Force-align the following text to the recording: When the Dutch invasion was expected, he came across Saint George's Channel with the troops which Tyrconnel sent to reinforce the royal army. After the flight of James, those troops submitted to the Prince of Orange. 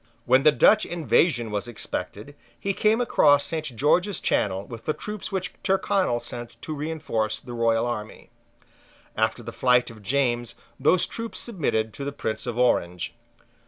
When 0.25 0.41
the 0.41 0.51
Dutch 0.51 0.83
invasion 0.83 1.51
was 1.51 1.67
expected, 1.67 2.33
he 2.59 2.73
came 2.73 2.99
across 3.01 3.45
Saint 3.45 3.65
George's 3.75 4.19
Channel 4.19 4.65
with 4.65 4.85
the 4.85 4.95
troops 4.95 5.31
which 5.31 5.53
Tyrconnel 5.61 6.19
sent 6.19 6.59
to 6.63 6.73
reinforce 6.73 7.39
the 7.39 7.53
royal 7.53 7.85
army. 7.85 8.31
After 9.15 9.43
the 9.43 9.53
flight 9.53 9.91
of 9.91 10.01
James, 10.01 10.55
those 10.79 11.05
troops 11.05 11.39
submitted 11.39 11.93
to 11.93 12.03
the 12.03 12.11
Prince 12.11 12.47
of 12.47 12.57
Orange. 12.57 13.13